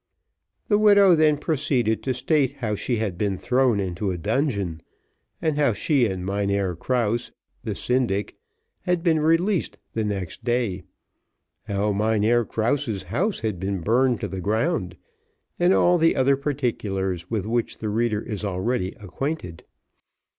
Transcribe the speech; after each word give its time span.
The 0.67 0.79
widow 0.79 1.13
then 1.13 1.37
proceeded 1.37 2.01
to 2.01 2.13
state 2.15 2.53
how 2.55 2.73
she 2.73 2.95
had 2.97 3.19
been 3.19 3.37
thrown 3.37 3.79
into 3.79 4.09
a 4.09 4.17
dungeon, 4.17 4.81
and 5.39 5.59
how 5.59 5.73
she 5.73 6.07
and 6.07 6.25
Mynheer 6.25 6.75
Krause, 6.75 7.31
the 7.63 7.75
syndic, 7.75 8.35
had 8.81 9.03
been 9.03 9.19
released 9.19 9.77
the 9.93 10.03
next 10.03 10.43
day, 10.43 10.81
how 11.65 11.91
Mynheer 11.93 12.43
Krause's 12.45 13.03
house 13.03 13.41
had 13.41 13.59
been 13.59 13.81
burnt 13.81 14.21
to 14.21 14.27
the 14.27 14.41
ground, 14.41 14.97
and 15.59 15.71
all 15.71 15.99
the 15.99 16.15
other 16.15 16.35
particulars 16.35 17.29
with 17.29 17.45
which 17.45 17.77
the 17.77 17.89
reader 17.89 18.23
is 18.23 18.43
already 18.43 18.93
acquainted. 18.99 19.65